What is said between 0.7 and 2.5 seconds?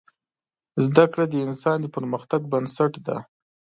زده کړه د انسان د پرمختګ